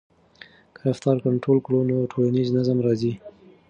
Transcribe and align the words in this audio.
که 0.75 0.81
رفتار 0.89 1.15
کنټرول 1.25 1.59
کړو 1.65 1.79
نو 1.89 1.95
ټولنیز 2.11 2.47
نظم 2.57 2.77
راځي. 2.85 3.13